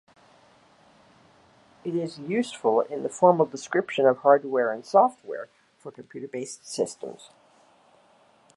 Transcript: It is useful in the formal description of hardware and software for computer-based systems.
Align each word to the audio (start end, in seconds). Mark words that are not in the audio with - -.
It 1.83 1.93
is 1.93 2.17
useful 2.17 2.81
in 2.81 3.03
the 3.03 3.07
formal 3.09 3.45
description 3.45 4.07
of 4.07 4.17
hardware 4.17 4.71
and 4.71 4.83
software 4.83 5.47
for 5.77 5.91
computer-based 5.91 6.67
systems. 6.67 7.29